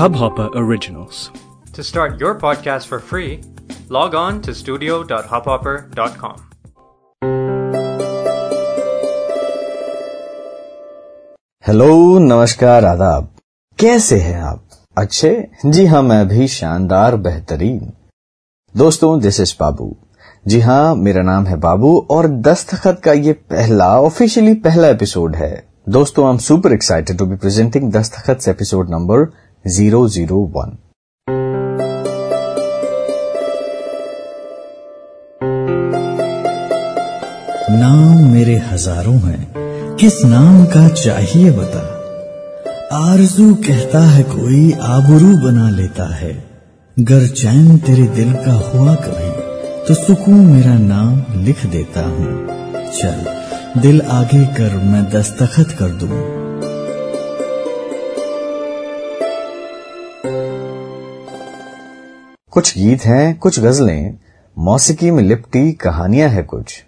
[0.00, 1.30] Hubhopper Originals.
[1.74, 3.44] To start your podcast for free,
[3.92, 6.40] log on to studio.hubhopper.com.
[11.66, 13.36] Hello नमस्कार आदाब।
[13.78, 14.68] कैसे हैं आप?
[14.98, 15.50] अच्छे?
[15.66, 17.92] जी हाँ मैं भी शानदार बेहतरीन।
[18.76, 19.96] दोस्तों दिस इज़ बाबू।
[20.46, 25.69] जी हाँ मेरा नाम है बाबू और दस्तखत का ये पहला ऑफिशियली पहला एपिसोड है।
[25.86, 29.24] दोस्तों I am super excited to be presenting Dastakhat episode number
[29.64, 30.76] zero zero one
[37.78, 41.82] नाम मेरे हज़ारों हैं। किस नाम का चाहिए बता?
[43.00, 46.32] आरज़ू कहता है कोई आबरू बना लेता है।
[46.96, 49.30] गर चैन तेरे दिल का हुआ कभी
[49.88, 52.32] तो सुकून मेरा नाम लिख देता हूँ।
[52.92, 53.39] चल
[53.78, 56.08] दिल आगे कर मैं दस्तखत कर दूँ।
[62.50, 64.18] कुछ गीत हैं, कुछ गजलें,
[64.58, 66.84] मौसीकी में लिपटी कहानियाँ हैं कुछ।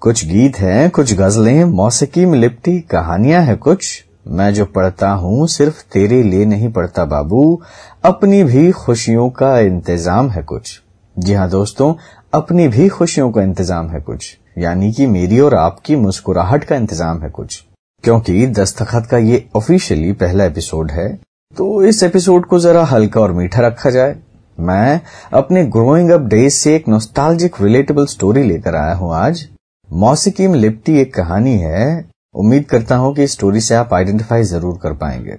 [0.00, 5.46] कुछ गीत हैं, कुछ गजलें, मौसीकी में लिपटी कहानियाँ हैं कुछ। मैं जो पढ़ता हूँ,
[5.46, 7.62] सिर्फ़ तेरे लिए नहीं पढ़ता बाबू,
[8.04, 10.82] अपनी भी खुशियों का इंतज़ाम है कुछ।
[11.18, 11.94] जी हाँ दोस्तों,
[12.34, 17.22] अपनी भी खुशियों का इंतज़ाम है कुछ। यानी कि मेरी और आपकी मुस्कुराहट का इंतज़ाम
[17.22, 17.62] है कुछ।
[18.04, 21.08] क्योंकि दस्तखत का ये ऑफिशियली पहला एपिसोड है
[21.56, 24.14] तो इस एपिसोड को जरा हल्का और मीठा रखा जाए।
[24.58, 25.00] मैं
[25.32, 29.46] अपने ग्रोइंग अप डेज़ से एक नोस्टालजिक रिलेटेबल स्टोरी लेकर आया हूँ आज।
[29.88, 34.42] मौसीकी में लिपटी एक कहानी है। उम्मीद करता हूँ कि इस स्टोरी से आप आइडेंटिफाई
[34.44, 35.38] ज़रूर कर पाएँगे।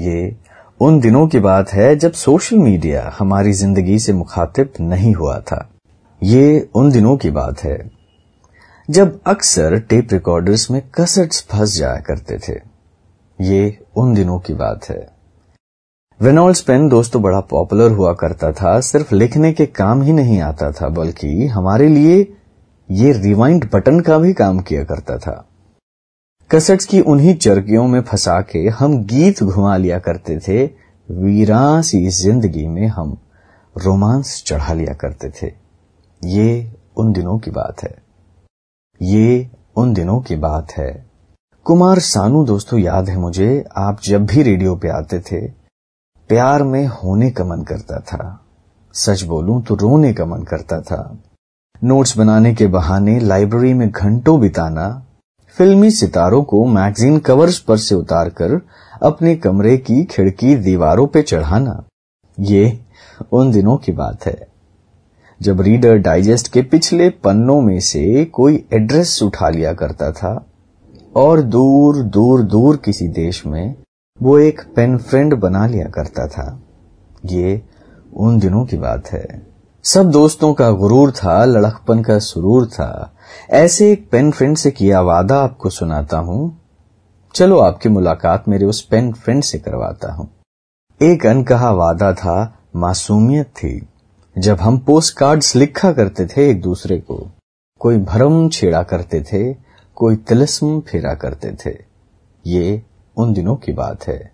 [0.00, 0.36] ये
[0.80, 5.68] उन दिनों की बात है जब सोशल मीडिया हमारी ज़िंदगी से मुखातिब नहीं हुआ था।
[6.22, 7.78] ये उन दिनों की बात है,
[8.88, 12.58] जब अक्सर टेप रिकॉर्डर्स में कसट्स फंस जाया करते थे।
[13.38, 14.98] ये उन दिनों की बात है।
[16.20, 20.70] रेनॉल्ड्स पेन दोस्तों बड़ा पॉपुलर हुआ करता था, सिर्फ़ लिखने के काम ही नहीं आता
[20.72, 22.20] था, बल्कि हमारे लिए
[22.88, 25.45] ये रिवाइंड बटन का भी काम किया करता था।
[26.50, 30.64] कसट्स की उन्हीं चरकियों में फंसा के हम गीत घुमा लिया करते थे
[31.10, 33.16] वीरान सी ज़िंदगी में हम
[33.78, 35.52] रोमांस चढ़ा लिया करते थे।
[36.24, 38.02] ये उन दिनों की बात है।
[39.02, 41.06] ये उन दिनों की बात है।
[41.64, 45.46] कुमार सानू दोस्तों, याद है मुझे, आप जब भी रेडियो पे आते थे,
[46.28, 48.46] प्यार में होने का मन करता था।
[48.92, 51.18] सच बोलूँ तो रोने का मन करता था।
[51.84, 55.05] नोट्स बनाने के बहाने लाइब्रेरी में घंटों बिताना
[55.58, 58.60] फिल्मी सितारों को मैगजीन कवर्स पर से उतारकर
[59.02, 61.84] अपने कमरे की खिड़की दीवारों पे चढ़ाना।
[62.40, 62.80] ये
[63.32, 64.48] उन दिनों की बात है।
[65.42, 70.46] जब रीडर डाइजेस्ट के पिछले पन्नों में से कोई एड्रेस उठा लिया करता था,
[71.16, 73.74] और दूर दूर दूर किसी देश में
[74.22, 76.62] वो एक पेन फ्रेंड बना लिया करता था।
[77.24, 77.62] ये
[78.16, 79.55] उन दिनों की बात है।
[79.86, 83.16] सब दोस्तों का गुरूर था, लड़कपन का सुरूर था।
[83.50, 86.60] ऐसे एक पेन फ्रेंड से किया वादा आपको सुनाता हूँ।
[87.34, 90.28] चलो आपकी मुलाकात मेरे उस पेन फ्रेंड से करवाता हूँ।
[91.02, 93.88] एक अनकहा वादा था, मासूमियत थी।
[94.38, 97.30] जब हम पोस्ट कार्ड्स लिखा करते थे एक दूसरे को,
[97.80, 99.56] कोई भरम छेड़ा करते थे,
[99.94, 101.74] कोई तिलस्म फेरा करते थे।
[102.46, 102.82] ये
[103.16, 104.32] उन दिनों की बात है।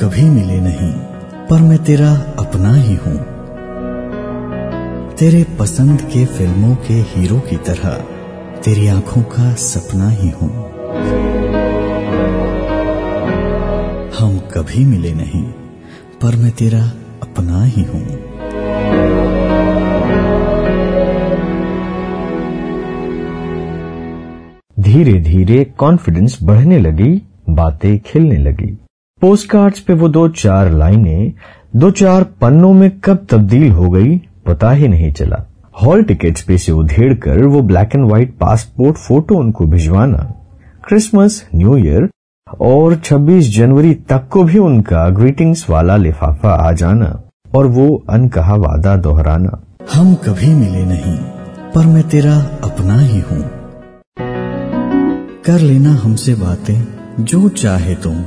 [0.00, 0.92] कभी मिले नहीं,
[1.46, 3.16] पर मैं तेरा अपना ही हूँ।
[5.16, 7.94] तेरे पसंद के फ़िल्मों के हीरो की तरह
[8.64, 10.50] तेरी आँखों का सपना ही हूँ।
[14.20, 15.44] हम कभी मिले नहीं,
[16.22, 16.84] पर मैं तेरा
[17.22, 18.06] अपना ही हूँ।
[24.80, 28.76] धीरे धीरे कॉन्फिडेंस बढ़ने लगी, बातें खिलने लगी।
[29.22, 31.32] पोस्ट पे वो दो चार लाइनें,
[31.76, 34.16] दो चार पन्नों में कब तब्दील हो गई,
[34.46, 35.44] पता ही नहीं चला।
[35.82, 40.34] हॉल टिकट्स पे से उधेड़ कर वो black and white passport photo उनको भिजवाना,
[40.88, 42.08] क्रिसमस, न्यू ईयर
[42.60, 47.22] और 26 जनवरी तक को भी उनका ग्रीटिंग्स वाला लिफाफा आ जाना
[47.54, 49.60] और वो अनकहा वादा दोहराना।
[49.94, 51.18] हम कभी मिले नहीं,
[51.74, 53.44] पर मैं तेरा अपना ही हूँ।
[55.44, 56.84] कर लेना हमसे बातें,
[57.20, 58.24] जो चाहे तुम।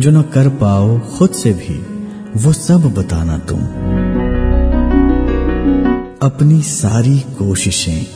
[0.00, 1.74] जो न कर पाओ खुद से भी,
[2.36, 3.58] वो सब बताना तुम।
[6.22, 8.06] अपनी सारी कोशिशें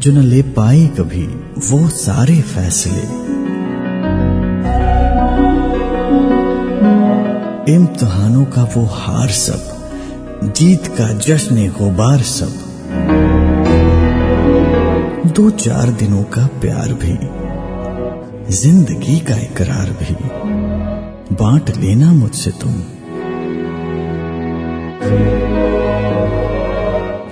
[0.00, 1.26] जो न ले पाए कभी,
[1.70, 3.02] वो सारे फैसले।
[7.74, 9.62] इम्तहानों का वो हार सब,
[10.56, 12.52] जीत का जश्न गोबार सब।
[15.26, 17.18] दो चार दिनों का प्यार भी,
[18.54, 20.14] ज़िंदगी का इकरार भी।
[21.32, 22.72] बांट लेना मुझसे तुम।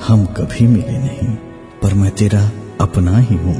[0.07, 1.35] हम कभी मिले नहीं,
[1.83, 2.41] पर मैं तेरा
[2.81, 3.55] अपना ही हूँ।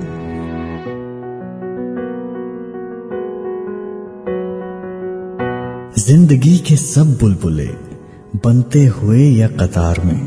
[5.99, 7.69] ज़िंदगी के सब बुलबुले
[8.37, 10.21] बनते हुए या कतार में,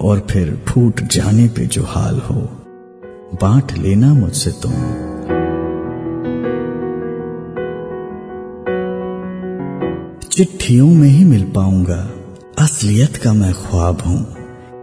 [0.00, 2.40] और फिर फूट जाने पे जो हाल हो,
[3.42, 4.72] बांट लेना मुझसे तुम।
[10.32, 12.10] चिट्ठियों में ही मिल पाऊँगा।
[12.58, 14.36] असलियत का मैं ख्वाब हूँ।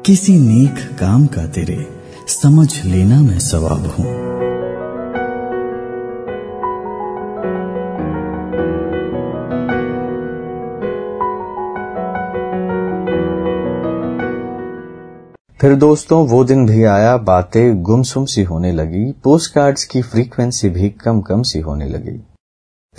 [0.05, 1.87] किसी नेक काम का तेरे
[2.27, 4.05] समझ लेना मैं सवाब हूँ।
[15.61, 20.69] फिर दोस्तों, वो दिन भी आया, बातें गुमसुम सी होने लगी पोस्ट कार्ड्स की फ्रीक्वेंसी
[20.69, 22.23] भी कम कम सी होने लगी।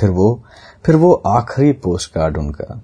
[0.00, 0.44] फिर वो
[0.87, 2.82] फिर वो आखिरी पोस्ट कार्ड उनका।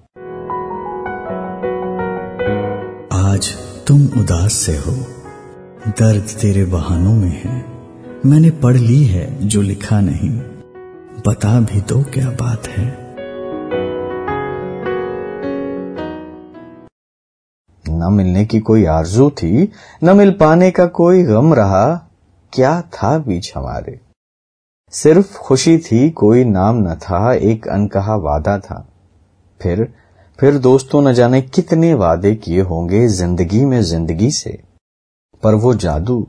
[3.31, 3.55] आज
[3.87, 4.91] तुम उदास से हो।
[5.87, 7.65] दर्द तेरे बहानों में है।
[8.25, 10.29] मैंने पढ़ ली है जो लिखा नहीं।
[11.27, 12.97] बता भी दो क्या बात है।
[17.89, 19.71] न मिलने की कोई आरज़ू थी
[20.03, 21.95] न मिल पाने का कोई गम रहा।
[22.53, 24.06] क्या था बीच हमारे?
[24.93, 28.87] सिर्फ़ खुशी थी, कोई नाम न था, एक अनकहा वादा था।
[29.61, 29.93] फिर
[30.39, 34.59] फिर दोस्तों न जाने कितने वादे किए होंगे ज़िंदगी में ज़िंदगी से।
[35.43, 36.27] पर वो जादू,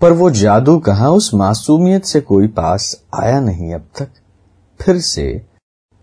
[0.00, 4.08] पर वो जादू कहा उस मासूमियत से कोई पास आया नहीं अब तक।
[4.80, 5.46] फिर से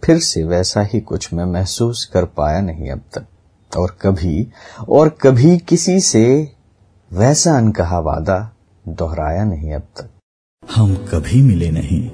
[0.03, 4.47] फिर से वैसा ही कुछ मैं महसूस कर पाया नहीं अब तक। और कभी
[4.89, 6.51] और कभी किसी से
[7.11, 8.39] वैसा अनकहा वादा
[8.85, 10.09] दोहराया नहीं अब तक।
[10.63, 12.09] हम कभी मिले नहीं,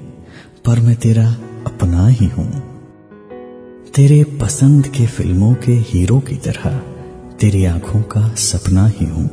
[0.66, 1.26] पर मैं तेरा
[1.66, 2.46] अपना ही हूँ।
[3.94, 6.78] तेरे पसंद के फ़िल्मों के हीरो की तरह
[7.40, 9.24] तेरी आँखों का सपना ही हूँ।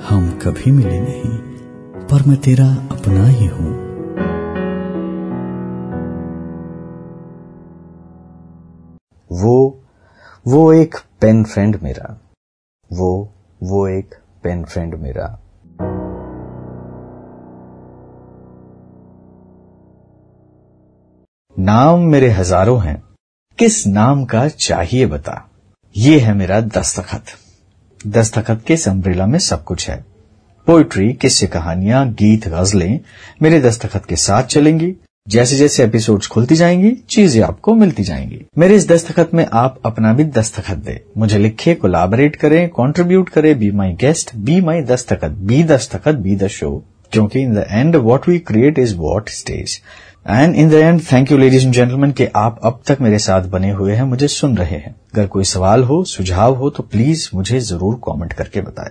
[0.00, 1.38] हम कभी मिले नहीं,
[2.06, 3.72] पर मैं तेरा अपना ही हूँ।
[9.30, 9.80] वो
[10.46, 12.18] वो एक पेन फ्रेंड मेरा।
[12.92, 13.32] वो
[13.62, 15.40] वो एक पेन फ्रेंड मेरा।
[21.58, 23.02] नाम मेरे हज़ारों हैं।
[23.58, 25.50] किस नाम का चाहिए बता?
[25.96, 27.24] ये है मेरा दस्तखत।
[28.06, 30.04] दस्तखत के संब्रेला में सब कुछ है?
[30.66, 33.00] पोइट्री, किस्से कहानियाँ, गीत, गजलें
[33.42, 34.94] मेरे दस्तखत के साथ चलेंगी।
[35.28, 40.12] जैसे जैसे एपिसोड्स खुलती जाएँगी, चीज़ें आपको मिलती जाएँगी। मेरे इस दस्तखत में आप अपना
[40.12, 45.30] भी दस्तखत दे। मुझे लिखे कोलाबरेट करें कंट्रीब्यूट करें be my guest be my Dastakhat
[45.30, 49.80] be Dastakhat be the show क्योंकि in the end what we create is what stage
[50.26, 53.42] and in the end thank you ladies and gentleman कि आप अब तक मेरे साथ
[53.42, 57.28] बने हुए हैं, मुझे सुन रहे हैं। अगर कोई सवाल हो, सुझाव हो तो प्लीज़
[57.34, 58.90] मुझे ज़रूर कमेंट करके बताएँ।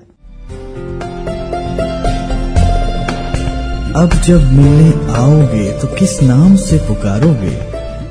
[3.95, 7.57] अब जब मिलने आओगे तो किस नाम से पुकारोगे?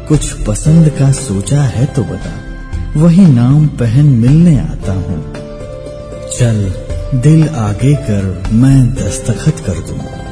[0.08, 2.34] कुछ पसंद का सोचा है तो बता।
[2.96, 5.22] वही नाम पहन मिलने आता हूँ।
[6.38, 6.72] चल,
[7.14, 10.31] दिल आगे कर, मैं दस्तखत कर दूँ।